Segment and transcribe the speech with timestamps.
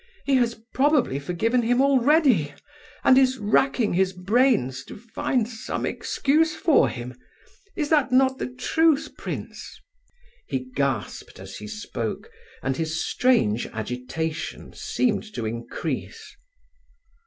[0.25, 2.55] He has probably forgiven him already,
[3.03, 9.15] and is racking his brains to find some excuse for him—is not that the truth,
[9.15, 9.79] prince?"
[10.47, 12.31] He gasped as he spoke,
[12.63, 16.35] and his strange agitation seemed to increase.